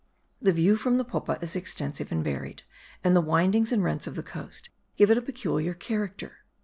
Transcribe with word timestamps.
The 0.41 0.51
view 0.51 0.77
from 0.77 0.97
the 0.97 1.03
Popa 1.05 1.37
is 1.43 1.55
extensive 1.55 2.11
and 2.11 2.23
varied, 2.23 2.63
and 3.03 3.15
the 3.15 3.21
windings 3.21 3.71
and 3.71 3.83
rents 3.83 4.07
of 4.07 4.15
the 4.15 4.23
coast 4.23 4.71
give 4.97 5.11
it 5.11 5.17
a 5.19 5.21
peculiar 5.21 5.75
character. 5.75 6.39